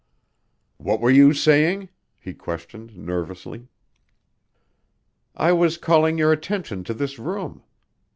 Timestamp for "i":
5.35-5.51